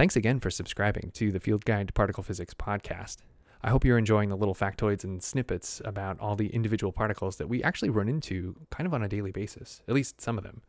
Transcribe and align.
Thanks 0.00 0.16
again 0.16 0.40
for 0.40 0.50
subscribing 0.50 1.10
to 1.12 1.30
the 1.30 1.40
Field 1.40 1.66
Guide 1.66 1.88
to 1.88 1.92
Particle 1.92 2.22
Physics 2.22 2.54
podcast. 2.54 3.18
I 3.62 3.68
hope 3.68 3.84
you're 3.84 3.98
enjoying 3.98 4.30
the 4.30 4.36
little 4.38 4.54
factoids 4.54 5.04
and 5.04 5.22
snippets 5.22 5.82
about 5.84 6.18
all 6.20 6.36
the 6.36 6.46
individual 6.54 6.90
particles 6.90 7.36
that 7.36 7.50
we 7.50 7.62
actually 7.62 7.90
run 7.90 8.08
into 8.08 8.56
kind 8.70 8.86
of 8.86 8.94
on 8.94 9.02
a 9.02 9.10
daily 9.10 9.30
basis, 9.30 9.82
at 9.86 9.94
least 9.94 10.18
some 10.18 10.38
of 10.38 10.42
them. 10.42 10.62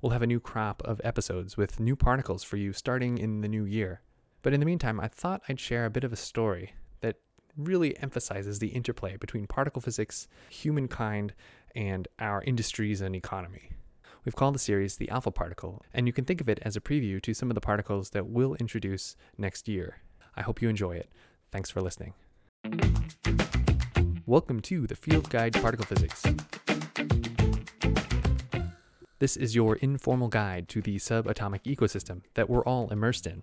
We'll 0.00 0.12
have 0.12 0.22
a 0.22 0.26
new 0.26 0.40
crop 0.40 0.80
of 0.82 0.98
episodes 1.04 1.58
with 1.58 1.78
new 1.78 1.94
particles 1.94 2.42
for 2.42 2.56
you 2.56 2.72
starting 2.72 3.18
in 3.18 3.42
the 3.42 3.48
new 3.48 3.66
year. 3.66 4.00
But 4.40 4.54
in 4.54 4.60
the 4.60 4.66
meantime, 4.66 4.98
I 4.98 5.08
thought 5.08 5.42
I'd 5.46 5.60
share 5.60 5.84
a 5.84 5.90
bit 5.90 6.04
of 6.04 6.14
a 6.14 6.16
story 6.16 6.72
that 7.02 7.16
really 7.58 7.94
emphasizes 7.98 8.60
the 8.60 8.68
interplay 8.68 9.18
between 9.18 9.46
particle 9.46 9.82
physics, 9.82 10.26
humankind, 10.48 11.34
and 11.74 12.08
our 12.18 12.42
industries 12.44 13.02
and 13.02 13.14
economy. 13.14 13.72
We've 14.24 14.34
called 14.34 14.54
the 14.54 14.58
series 14.58 14.96
the 14.96 15.10
Alpha 15.10 15.30
Particle, 15.30 15.82
and 15.92 16.06
you 16.06 16.12
can 16.14 16.24
think 16.24 16.40
of 16.40 16.48
it 16.48 16.58
as 16.62 16.76
a 16.76 16.80
preview 16.80 17.20
to 17.20 17.34
some 17.34 17.50
of 17.50 17.54
the 17.54 17.60
particles 17.60 18.08
that 18.10 18.26
we'll 18.26 18.54
introduce 18.54 19.16
next 19.36 19.68
year. 19.68 19.98
I 20.34 20.40
hope 20.40 20.62
you 20.62 20.70
enjoy 20.70 20.92
it. 20.92 21.10
Thanks 21.52 21.70
for 21.70 21.82
listening. 21.82 22.14
Welcome 24.24 24.60
to 24.60 24.86
the 24.86 24.94
Field 24.94 25.28
Guide 25.28 25.52
to 25.52 25.60
Particle 25.60 25.84
Physics. 25.84 26.22
This 29.18 29.36
is 29.36 29.54
your 29.54 29.76
informal 29.76 30.28
guide 30.28 30.70
to 30.70 30.80
the 30.80 30.96
subatomic 30.96 31.64
ecosystem 31.64 32.22
that 32.32 32.48
we're 32.48 32.64
all 32.64 32.88
immersed 32.90 33.26
in. 33.26 33.42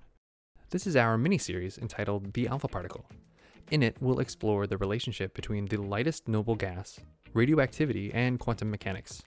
This 0.71 0.87
is 0.87 0.95
our 0.95 1.15
mini 1.15 1.37
series 1.37 1.77
entitled 1.77 2.33
The 2.33 2.47
Alpha 2.47 2.67
Particle. 2.67 3.05
In 3.69 3.83
it, 3.83 3.97
we'll 3.99 4.19
explore 4.19 4.65
the 4.65 4.79
relationship 4.79 5.35
between 5.35 5.67
the 5.67 5.77
lightest 5.77 6.27
noble 6.27 6.55
gas, 6.55 6.99
radioactivity, 7.35 8.11
and 8.11 8.39
quantum 8.39 8.71
mechanics. 8.71 9.21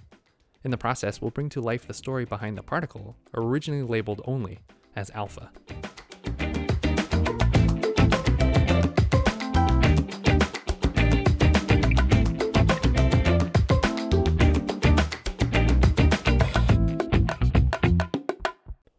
In 0.64 0.70
the 0.70 0.78
process, 0.78 1.20
we'll 1.20 1.30
bring 1.30 1.50
to 1.50 1.60
life 1.60 1.86
the 1.86 1.92
story 1.92 2.24
behind 2.24 2.56
the 2.56 2.62
particle, 2.62 3.16
originally 3.34 3.82
labeled 3.82 4.22
only 4.24 4.60
as 4.96 5.10
alpha. 5.10 5.50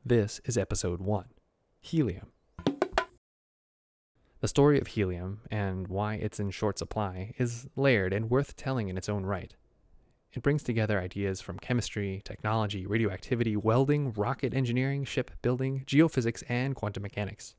This 0.05 0.39
is 0.45 0.59
episode 0.59 1.01
1 1.01 1.25
Helium. 1.81 2.27
The 4.41 4.47
story 4.47 4.79
of 4.79 4.85
helium 4.85 5.41
and 5.49 5.87
why 5.87 6.13
it's 6.13 6.39
in 6.39 6.51
short 6.51 6.77
supply 6.77 7.33
is 7.39 7.67
layered 7.75 8.13
and 8.13 8.29
worth 8.29 8.55
telling 8.55 8.89
in 8.89 8.97
its 8.99 9.09
own 9.09 9.25
right. 9.25 9.55
It 10.35 10.43
brings 10.43 10.63
together 10.63 10.99
ideas 10.99 11.39
from 11.39 11.59
chemistry, 11.59 12.21
technology, 12.25 12.85
radioactivity, 12.85 13.55
welding, 13.55 14.11
rocket 14.11 14.53
engineering, 14.53 15.05
shipbuilding, 15.05 15.85
geophysics, 15.87 16.43
and 16.49 16.75
quantum 16.75 17.03
mechanics. 17.03 17.55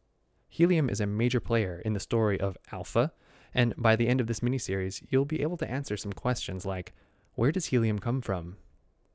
Helium 0.50 0.90
is 0.90 1.00
a 1.00 1.06
major 1.06 1.40
player 1.40 1.80
in 1.86 1.94
the 1.94 2.00
story 2.00 2.38
of 2.38 2.58
Alpha, 2.70 3.12
and 3.54 3.74
by 3.78 3.96
the 3.96 4.06
end 4.08 4.20
of 4.20 4.26
this 4.26 4.40
miniseries, 4.40 5.02
you'll 5.08 5.24
be 5.24 5.40
able 5.40 5.56
to 5.56 5.70
answer 5.70 5.96
some 5.96 6.12
questions 6.12 6.66
like 6.66 6.92
where 7.34 7.50
does 7.50 7.66
helium 7.66 7.98
come 7.98 8.20
from? 8.20 8.58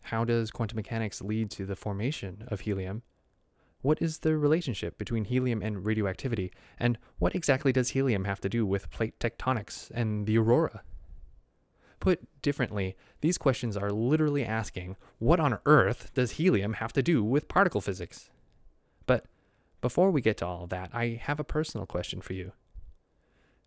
How 0.01 0.25
does 0.25 0.49
quantum 0.49 0.77
mechanics 0.77 1.21
lead 1.21 1.51
to 1.51 1.67
the 1.67 1.75
formation 1.75 2.45
of 2.47 2.61
helium? 2.61 3.03
What 3.81 4.01
is 4.01 4.19
the 4.19 4.37
relationship 4.37 4.97
between 4.97 5.25
helium 5.25 5.61
and 5.61 5.85
radioactivity? 5.85 6.51
And 6.79 6.97
what 7.19 7.35
exactly 7.35 7.71
does 7.71 7.89
helium 7.89 8.25
have 8.25 8.41
to 8.41 8.49
do 8.49 8.65
with 8.65 8.89
plate 8.89 9.19
tectonics 9.19 9.91
and 9.93 10.25
the 10.25 10.39
aurora? 10.39 10.81
Put 12.01 12.41
differently, 12.41 12.97
these 13.21 13.37
questions 13.37 13.77
are 13.77 13.91
literally 13.91 14.43
asking 14.43 14.97
what 15.19 15.39
on 15.39 15.59
earth 15.67 16.11
does 16.15 16.31
helium 16.31 16.73
have 16.73 16.91
to 16.93 17.03
do 17.03 17.23
with 17.23 17.47
particle 17.47 17.79
physics? 17.79 18.31
But 19.05 19.25
before 19.81 20.09
we 20.09 20.19
get 20.19 20.37
to 20.37 20.47
all 20.47 20.65
that, 20.65 20.89
I 20.93 21.19
have 21.21 21.39
a 21.39 21.43
personal 21.43 21.85
question 21.85 22.19
for 22.19 22.33
you. 22.33 22.53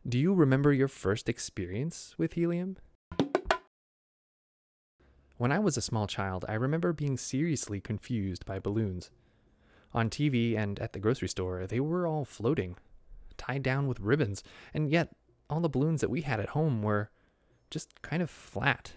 Do 0.07 0.19
you 0.19 0.35
remember 0.35 0.73
your 0.73 0.89
first 0.89 1.29
experience 1.29 2.17
with 2.19 2.33
helium? 2.33 2.77
When 5.37 5.53
I 5.53 5.61
was 5.61 5.77
a 5.77 5.81
small 5.81 6.09
child, 6.09 6.45
I 6.49 6.55
remember 6.55 6.93
being 6.93 7.17
seriously 7.17 7.81
confused 7.81 8.45
by 8.45 8.59
balloons. 8.59 9.11
On 9.93 10.11
TV 10.11 10.59
and 10.59 10.81
at 10.81 10.93
the 10.93 10.99
grocery 10.99 11.29
store, 11.29 11.69
they 11.69 11.79
were 11.79 12.05
all 12.05 12.25
floating, 12.25 12.77
tied 13.37 13.63
down 13.63 13.87
with 13.87 14.01
ribbons, 14.01 14.43
and 14.73 14.91
yet 14.91 15.15
all 15.49 15.61
the 15.61 15.69
balloons 15.69 16.01
that 16.01 16.11
we 16.11 16.23
had 16.23 16.41
at 16.41 16.49
home 16.49 16.83
were 16.83 17.11
just 17.75 18.01
kind 18.03 18.23
of 18.23 18.31
flat. 18.31 18.93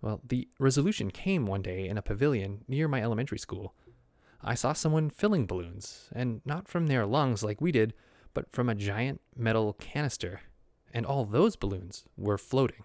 Well, 0.00 0.20
the 0.26 0.48
resolution 0.60 1.10
came 1.10 1.46
one 1.46 1.60
day 1.60 1.88
in 1.88 1.98
a 1.98 2.02
pavilion 2.02 2.64
near 2.68 2.86
my 2.86 3.02
elementary 3.02 3.40
school. 3.40 3.74
I 4.40 4.54
saw 4.54 4.72
someone 4.72 5.10
filling 5.10 5.46
balloons, 5.46 6.08
and 6.14 6.42
not 6.44 6.68
from 6.68 6.86
their 6.86 7.04
lungs 7.04 7.42
like 7.42 7.60
we 7.60 7.72
did, 7.72 7.92
but 8.34 8.52
from 8.52 8.68
a 8.68 8.76
giant 8.76 9.20
metal 9.36 9.72
canister, 9.72 10.42
and 10.94 11.04
all 11.04 11.24
those 11.24 11.56
balloons 11.56 12.04
were 12.16 12.38
floating. 12.38 12.84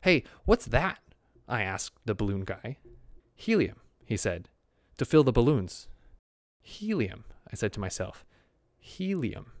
Hey, 0.00 0.24
what's 0.46 0.64
that? 0.66 0.98
I 1.46 1.62
asked 1.62 1.98
the 2.06 2.14
balloon 2.14 2.44
guy. 2.44 2.78
Helium, 3.34 3.76
he 4.06 4.16
said, 4.16 4.48
to 4.96 5.04
fill 5.04 5.24
the 5.24 5.30
balloons. 5.30 5.88
Helium, 6.62 7.24
I 7.52 7.54
said 7.54 7.74
to 7.74 7.80
myself. 7.80 8.24
Helium. 8.78 9.52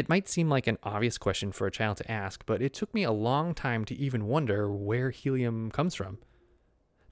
It 0.00 0.08
might 0.08 0.30
seem 0.30 0.48
like 0.48 0.66
an 0.66 0.78
obvious 0.82 1.18
question 1.18 1.52
for 1.52 1.66
a 1.66 1.70
child 1.70 1.98
to 1.98 2.10
ask, 2.10 2.46
but 2.46 2.62
it 2.62 2.72
took 2.72 2.94
me 2.94 3.02
a 3.02 3.12
long 3.12 3.52
time 3.52 3.84
to 3.84 3.94
even 3.94 4.28
wonder 4.28 4.72
where 4.72 5.10
helium 5.10 5.70
comes 5.70 5.94
from. 5.94 6.16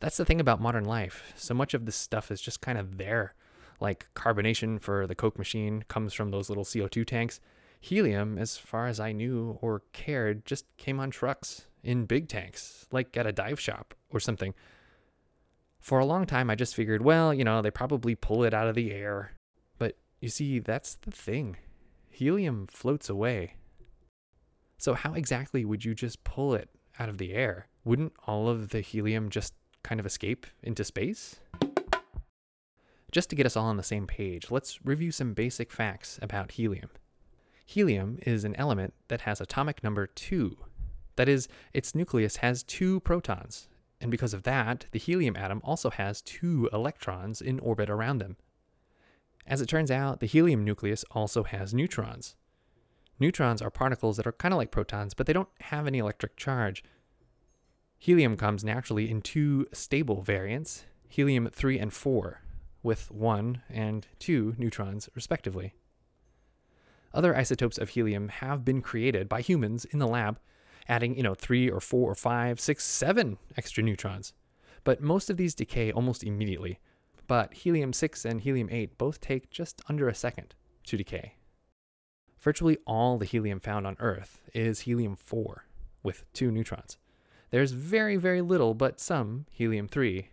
That's 0.00 0.16
the 0.16 0.25
thing 0.25 0.41
about 0.41 0.62
modern 0.62 0.87
life. 0.87 1.34
So 1.37 1.53
much 1.53 1.75
of 1.75 1.84
this 1.84 1.97
stuff 1.97 2.31
is 2.31 2.41
just 2.41 2.62
kind 2.62 2.78
of 2.78 2.97
there. 2.97 3.34
Like 3.78 4.09
carbonation 4.15 4.81
for 4.81 5.06
the 5.06 5.15
Coke 5.15 5.37
machine 5.37 5.84
comes 5.88 6.15
from 6.15 6.31
those 6.31 6.49
little 6.49 6.65
CO2 6.65 7.06
tanks. 7.06 7.41
Helium, 7.78 8.38
as 8.38 8.56
far 8.56 8.87
as 8.87 8.99
I 8.99 9.12
knew 9.12 9.59
or 9.60 9.82
cared, 9.93 10.47
just 10.47 10.65
came 10.78 10.99
on 10.99 11.10
trucks 11.10 11.66
in 11.82 12.06
big 12.06 12.26
tanks, 12.26 12.87
like 12.91 13.15
at 13.19 13.26
a 13.26 13.32
dive 13.32 13.60
shop 13.60 13.93
or 14.09 14.19
something. 14.19 14.55
For 15.78 15.99
a 15.99 16.06
long 16.06 16.25
time, 16.25 16.49
I 16.49 16.55
just 16.55 16.75
figured, 16.75 17.03
well, 17.03 17.34
you 17.34 17.44
know, 17.44 17.60
they 17.60 17.70
probably 17.70 18.15
pull 18.15 18.44
it 18.44 18.55
out 18.55 18.66
of 18.66 18.75
the 18.75 18.93
air. 18.93 19.32
But 19.76 19.99
you 20.22 20.31
see, 20.31 20.59
that's 20.59 20.94
the 20.94 21.10
thing 21.10 21.59
helium 22.19 22.67
floats 22.67 23.09
away. 23.09 23.55
So, 24.77 24.95
how 24.95 25.15
exactly 25.15 25.65
would 25.65 25.84
you 25.84 25.95
just 25.95 26.25
pull 26.25 26.53
it 26.53 26.69
out 26.99 27.09
of 27.09 27.19
the 27.19 27.33
air? 27.33 27.69
Wouldn't 27.84 28.12
all 28.27 28.49
of 28.49 28.71
the 28.71 28.81
helium 28.81 29.31
just 29.31 29.55
kind 29.84 30.01
of 30.01 30.06
escape 30.06 30.45
into 30.61 30.83
space? 30.83 31.39
Just 33.12 33.31
to 33.31 33.37
get 33.37 33.47
us 33.47 33.56
all 33.56 33.67
on 33.67 33.77
the 33.77 33.84
same 33.84 34.09
page, 34.09 34.51
let's 34.51 34.84
review 34.84 35.12
some 35.12 35.33
basic 35.33 35.71
facts 35.71 36.19
about 36.21 36.53
helium. 36.53 36.91
Helium 37.65 38.19
is 38.27 38.43
an 38.43 38.56
element 38.56 38.95
that 39.06 39.21
has 39.21 39.41
atomic 39.41 39.85
number 39.85 40.09
2. 40.09 40.56
That 41.15 41.29
is, 41.29 41.47
its 41.73 41.95
nucleus 41.95 42.39
has 42.39 42.65
two 42.65 42.99
protons, 43.00 43.69
and 44.00 44.11
because 44.11 44.35
of 44.35 44.43
that, 44.43 44.87
the 44.91 44.99
helium 44.99 45.37
atom 45.37 45.61
also 45.62 45.91
has 45.91 46.21
two 46.23 46.69
electrons 46.73 47.41
in 47.41 47.61
orbit 47.61 47.89
around 47.89 48.19
them. 48.19 48.39
As 49.49 49.63
it 49.63 49.67
turns 49.67 49.91
out, 49.91 50.21
the 50.21 50.27
helium 50.27 50.63
nucleus 50.63 51.07
also 51.11 51.43
has 51.43 51.73
neutrons. 51.73 52.37
Neutrons 53.19 53.63
are 53.63 53.71
particles 53.71 54.19
that 54.19 54.27
are 54.27 54.33
kind 54.33 54.53
of 54.53 54.59
like 54.59 54.71
protons, 54.71 55.15
but 55.15 55.27
they 55.27 55.33
don't 55.33 55.49
have 55.61 55.87
any 55.87 55.99
electric 55.99 56.37
charge. 56.37 56.85
Helium 57.99 58.37
comes 58.37 58.63
naturally 58.63 59.11
in 59.11 59.23
two 59.23 59.67
stable 59.73 60.23
variants, 60.23 60.85
helium 61.09 61.49
3 61.51 61.79
and 61.79 61.93
4, 61.93 62.43
with 62.83 63.11
1 63.11 63.63
and 63.71 64.07
2 64.19 64.55
neutrons 64.59 65.09
respectively. 65.15 65.75
Other 67.15 67.35
isotopes 67.35 67.79
of 67.79 67.89
helium 67.89 68.29
have 68.29 68.67
been 68.67 68.83
created 68.83 69.31
by 69.31 69.41
humans 69.41 69.87
in 69.87 69.99
the 69.99 70.07
lab, 70.07 70.39
adding, 70.87 71.17
you 71.17 71.23
know, 71.23 71.35
3 71.35 71.71
or 71.71 71.81
4 71.81 72.11
or 72.11 72.15
5, 72.15 72.61
6, 72.61 72.85
7 72.85 73.39
extra 73.57 73.83
neutrons. 73.83 74.35
But 74.85 75.01
most 75.01 75.31
of 75.31 75.39
these 75.39 75.55
decay 75.55 75.91
almost 75.91 76.23
immediately, 76.23 76.79
but 77.29 77.53
helium 77.55 77.93
6 77.93 78.25
and 78.25 78.41
helium 78.41 78.69
8 78.73 78.99
both 78.99 79.21
take 79.21 79.51
just 79.51 79.81
under 79.89 80.09
a 80.09 80.15
second 80.15 80.57
to 80.85 80.97
decay. 80.97 81.35
Virtually 82.41 82.79
all 82.87 83.19
the 83.19 83.27
helium 83.27 83.61
found 83.61 83.87
on 83.87 83.97
Earth 84.01 84.41
is 84.55 84.81
helium 84.81 85.15
4 85.15 85.67
with 86.03 86.25
two 86.33 86.51
neutrons. 86.51 86.97
There's 87.51 87.73
very, 87.73 88.17
very 88.17 88.41
little, 88.41 88.75
but 88.75 88.99
some 88.99 89.47
helium 89.51 89.89
3. 89.89 90.29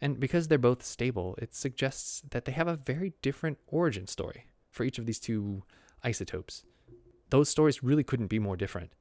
And 0.00 0.20
because 0.20 0.48
they're 0.48 0.58
both 0.58 0.82
stable, 0.82 1.38
it 1.40 1.54
suggests 1.54 2.22
that 2.30 2.44
they 2.44 2.52
have 2.52 2.68
a 2.68 2.76
very 2.76 3.14
different 3.22 3.58
origin 3.66 4.06
story 4.06 4.46
for 4.70 4.84
each 4.84 4.98
of 4.98 5.06
these 5.06 5.20
two 5.20 5.62
isotopes. 6.02 6.64
Those 7.30 7.48
stories 7.48 7.82
really 7.82 8.04
couldn't 8.04 8.26
be 8.26 8.38
more 8.38 8.56
different. 8.56 8.92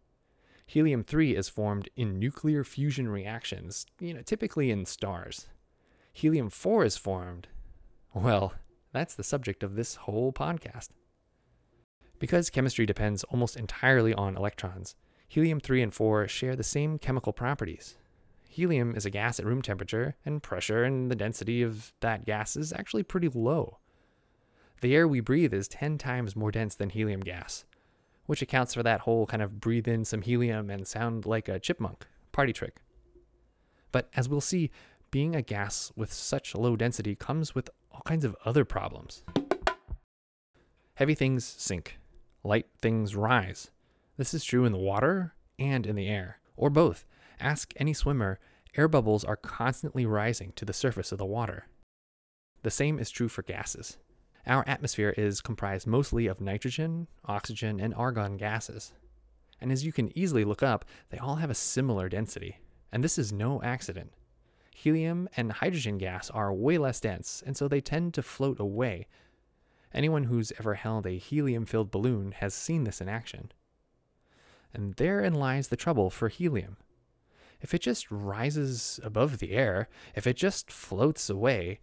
Helium 0.68 1.04
3 1.04 1.36
is 1.36 1.50
formed 1.50 1.90
in 1.98 2.20
nuclear 2.20 2.64
fusion 2.64 3.10
reactions, 3.10 3.86
you 4.00 4.14
know, 4.14 4.22
typically 4.22 4.72
in 4.72 4.86
stars 4.86 5.48
helium 6.12 6.50
4 6.50 6.86
is 6.86 6.98
formed? 6.98 7.48
Well, 8.14 8.54
that's 8.92 9.16
the 9.16 9.24
subject 9.24 9.64
of 9.64 9.76
this 9.76 9.96
whole 9.96 10.34
podcast. 10.34 10.90
Because 12.20 12.50
chemistry 12.50 12.86
depends 12.86 13.24
almost 13.26 13.56
entirely 13.56 14.14
on 14.14 14.38
electrons, 14.38 14.96
helium 15.28 15.60
3 15.60 15.82
and 15.82 15.94
4 15.94 16.28
share 16.28 16.56
the 16.56 16.64
same 16.64 17.00
chemical 17.00 17.34
properties. 17.34 17.98
Helium 18.50 18.96
is 18.96 19.06
a 19.06 19.10
gas 19.10 19.40
at 19.40 19.46
room 19.46 19.62
temperature, 19.62 20.18
and 20.26 20.44
pressure 20.44 20.84
and 20.84 21.10
the 21.10 21.16
density 21.16 21.62
of 21.62 21.94
that 22.02 22.26
gas 22.26 22.58
is 22.58 22.74
actually 22.74 23.04
pretty 23.04 23.30
low. 23.30 23.78
The 24.82 24.94
air 24.94 25.08
we 25.08 25.22
breathe 25.22 25.54
is 25.54 25.68
10 25.70 25.98
times 25.98 26.36
more 26.36 26.52
dense 26.52 26.76
than 26.76 26.90
helium 26.90 27.22
gas, 27.22 27.64
which 28.26 28.42
accounts 28.42 28.74
for 28.74 28.84
that 28.84 29.02
whole 29.02 29.26
kind 29.26 29.42
of 29.42 29.62
breathe 29.62 29.88
in 29.88 30.04
some 30.04 30.22
helium 30.22 30.70
and 30.70 30.86
sound 30.86 31.26
like 31.26 31.48
a 31.48 31.60
chipmunk 31.60 32.06
party 32.34 32.52
trick. 32.52 32.82
But 33.92 34.10
as 34.16 34.28
we'll 34.28 34.42
see, 34.42 34.72
being 35.12 35.36
a 35.36 35.42
gas 35.42 35.92
with 35.96 36.12
such 36.12 36.56
low 36.56 36.76
density 36.76 37.16
comes 37.16 37.54
with 37.54 37.70
all 37.92 38.02
kinds 38.06 38.26
of 38.26 38.36
other 38.46 38.66
problems. 38.66 39.24
Heavy 40.96 41.16
things 41.16 41.46
sink, 41.46 42.00
light 42.44 42.68
things 42.82 43.16
rise. 43.16 43.72
This 44.18 44.34
is 44.34 44.44
true 44.44 44.66
in 44.66 44.72
the 44.72 44.78
water 44.78 45.36
and 45.60 45.86
in 45.86 45.96
the 45.96 46.08
air, 46.08 46.40
or 46.56 46.70
both. 46.70 47.06
Ask 47.40 47.74
any 47.76 47.94
swimmer, 47.94 48.40
air 48.78 48.88
bubbles 48.88 49.24
are 49.24 49.36
constantly 49.36 50.06
rising 50.06 50.54
to 50.56 50.66
the 50.66 50.74
surface 50.74 51.12
of 51.12 51.18
the 51.18 51.26
water. 51.26 51.68
The 52.64 52.72
same 52.72 53.00
is 53.00 53.10
true 53.10 53.28
for 53.28 53.42
gases. 53.42 53.98
Our 54.48 54.64
atmosphere 54.68 55.14
is 55.18 55.42
comprised 55.42 55.88
mostly 55.88 56.28
of 56.28 56.40
nitrogen, 56.40 57.08
oxygen, 57.26 57.80
and 57.80 57.94
argon 57.94 58.38
gases. 58.38 58.94
And 59.60 59.72
as 59.72 59.86
you 59.86 59.92
can 59.92 60.18
easily 60.18 60.44
look 60.44 60.64
up, 60.64 60.86
they 61.10 61.18
all 61.18 61.36
have 61.36 61.50
a 61.50 61.56
similar 61.56 62.10
density. 62.10 62.58
And 62.92 63.04
this 63.04 63.18
is 63.18 63.32
no 63.32 63.62
accident. 63.62 64.12
Helium 64.74 65.30
and 65.36 65.52
hydrogen 65.52 65.98
gas 65.98 66.30
are 66.30 66.54
way 66.54 66.78
less 66.78 67.00
dense, 67.00 67.44
and 67.46 67.56
so 67.56 67.68
they 67.68 67.82
tend 67.82 68.14
to 68.16 68.24
float 68.24 68.60
away. 68.60 69.08
Anyone 69.94 70.24
who's 70.24 70.54
ever 70.58 70.76
held 70.76 71.06
a 71.06 71.18
helium 71.18 71.66
filled 71.66 71.92
balloon 71.92 72.32
has 72.34 72.54
seen 72.54 72.86
this 72.86 73.02
in 73.02 73.10
action. 73.10 73.52
And 74.74 74.96
therein 74.96 75.34
lies 75.34 75.68
the 75.68 75.76
trouble 75.76 76.10
for 76.10 76.30
helium. 76.30 76.78
If 77.60 77.74
it 77.74 77.82
just 77.82 78.10
rises 78.10 79.00
above 79.04 79.38
the 79.38 79.52
air, 79.52 79.90
if 80.16 80.26
it 80.26 80.36
just 80.36 80.72
floats 80.72 81.30
away, 81.30 81.80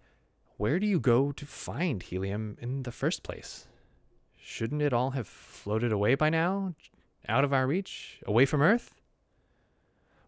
where 0.57 0.81
do 0.81 0.87
you 0.87 0.99
go 0.99 1.31
to 1.33 1.47
find 1.47 2.03
helium 2.03 2.57
in 2.61 2.83
the 2.83 2.91
first 2.91 3.23
place? 3.23 3.69
Shouldn't 4.37 4.83
it 4.83 4.93
all 4.93 5.11
have 5.11 5.29
floated 5.29 5.93
away 5.93 6.15
by 6.15 6.31
now? 6.31 6.75
Out 7.29 7.45
of 7.45 7.53
our 7.53 7.67
reach? 7.67 8.21
Away 8.27 8.47
from 8.47 8.63
Earth? 8.63 8.98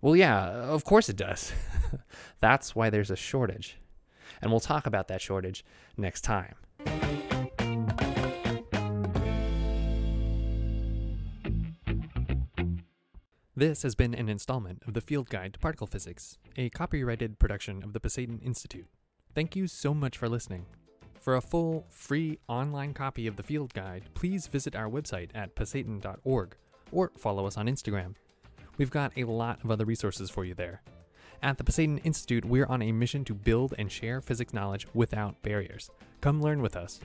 Well, 0.03 0.17
yeah, 0.17 0.47
uh, 0.47 0.51
of 0.69 0.85
course 0.85 1.09
it 1.09 1.17
does. 1.17 1.53
That's 2.41 2.75
why 2.75 2.89
there's 2.89 3.11
a 3.11 3.17
shortage. 3.17 3.79
And 4.41 4.51
we'll 4.51 4.61
talk 4.61 4.87
about 4.87 5.09
that 5.09 5.21
shortage 5.21 5.65
next 5.97 6.23
time. 6.23 6.55
This 13.55 13.83
has 13.83 13.95
been 13.95 14.15
an 14.15 14.31
installment 14.31 14.83
of 14.87 14.95
the 14.95 15.03
Field 15.03 15.29
Guide 15.29 15.53
to 15.53 15.59
Particle 15.59 15.87
Physics, 15.87 16.39
a 16.57 16.71
copyrighted 16.71 17.39
production 17.39 17.83
of 17.83 17.93
the 17.93 18.01
Pasayten 18.01 18.43
Institute. 18.43 18.87
Thank 19.35 19.55
you 19.55 19.67
so 19.67 19.93
much 19.93 20.17
for 20.17 20.31
listening. 20.31 20.65
For 21.21 21.37
a 21.37 21.43
full, 21.43 21.85
free 21.91 22.39
online 22.49 22.95
copy 22.95 23.27
of 23.27 23.37
the 23.37 23.43
Field 23.43 23.75
Guide, 23.75 24.05
please 24.15 24.47
visit 24.47 24.75
our 24.75 24.89
website 24.89 25.29
at 25.35 25.55
pasayten.org 25.55 26.57
or 26.91 27.13
follow 27.19 27.47
us 27.47 27.59
on 27.59 27.67
Instagram. 27.67 28.15
We've 28.81 28.91
got 28.91 29.13
a 29.15 29.25
lot 29.25 29.63
of 29.63 29.71
other 29.71 29.85
resources 29.85 30.31
for 30.31 30.43
you 30.43 30.55
there. 30.55 30.81
At 31.43 31.59
the 31.59 31.65
Pasayten 31.65 32.01
Institute, 32.03 32.47
we're 32.47 32.65
on 32.65 32.81
a 32.81 32.93
mission 32.93 33.27
to 33.27 33.35
build 33.35 33.75
and 33.77 33.93
share 33.93 34.23
physics 34.23 34.55
knowledge 34.55 34.87
without 34.95 35.43
barriers. 35.43 35.91
Come 36.23 36.41
learn 36.41 36.63
with 36.63 36.77
us. 36.77 36.99